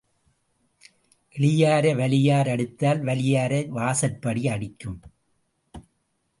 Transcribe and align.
எளியாரை 1.35 1.91
வலியார் 1.95 2.49
அடித்தால் 2.49 3.03
வலியாரை 3.03 3.67
வாசற்படி 3.67 4.47
அடிக்கும். 4.47 4.99